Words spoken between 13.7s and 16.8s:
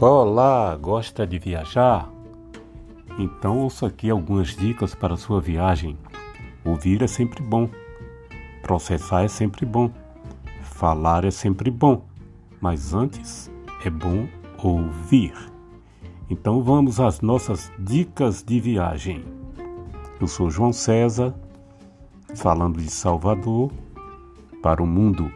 é bom ouvir. Então